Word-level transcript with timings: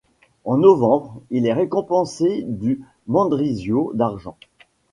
En 0.45 0.57
novembre, 0.57 1.21
il 1.29 1.45
est 1.45 1.53
récompensé 1.53 2.41
du 2.47 2.81
Mendrisio 3.05 3.91
d'argent. 3.93 4.35